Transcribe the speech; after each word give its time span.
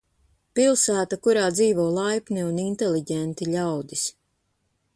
Pilsēta, 0.59 1.19
kurā 1.27 1.43
dzīvo 1.57 1.85
laipni 1.97 2.45
un 2.47 2.57
inteliģenti 2.63 3.51
ļaudis. 3.51 4.07